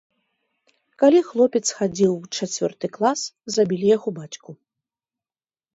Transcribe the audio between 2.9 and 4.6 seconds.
клас, забілі яго бацьку.